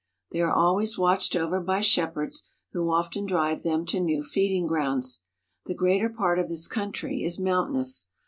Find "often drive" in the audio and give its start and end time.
2.91-3.61